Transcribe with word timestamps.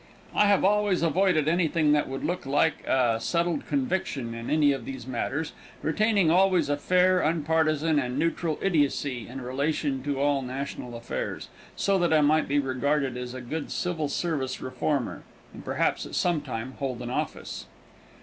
I 0.33 0.47
have 0.47 0.65
always 0.65 1.03
avoided 1.03 1.47
anything 1.47 1.91
that 1.91 2.07
would 2.09 2.25
look 2.25 2.47
like 2.47 2.83
a 2.87 3.19
settled 3.21 3.67
conviction 3.67 4.33
in 4.33 4.49
any 4.49 4.71
of 4.71 4.83
these 4.83 5.05
matters, 5.05 5.53
retaining 5.83 6.31
always 6.31 6.69
a 6.69 6.77
fair, 6.77 7.19
unpartisan 7.19 7.99
and 8.03 8.17
neutral 8.17 8.57
idiocy 8.63 9.27
in 9.27 9.41
relation 9.41 10.01
to 10.01 10.19
all 10.19 10.41
national 10.41 10.95
affairs, 10.97 11.49
so 11.75 11.99
that 11.99 12.13
I 12.13 12.21
might 12.21 12.47
be 12.47 12.57
regarded 12.57 13.15
as 13.15 13.35
a 13.35 13.41
good 13.41 13.69
civil 13.69 14.09
service 14.09 14.59
reformer, 14.59 15.21
and 15.53 15.63
perhaps 15.63 16.07
at 16.07 16.15
some 16.15 16.41
time 16.41 16.73
hold 16.79 17.03
an 17.03 17.11
office. 17.11 17.67